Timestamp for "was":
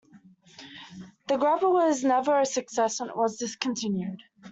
1.73-2.03, 3.13-3.37